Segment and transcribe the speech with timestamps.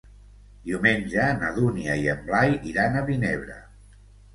[0.69, 3.65] Diumenge na Dúnia i en Blai iran a Vinebre.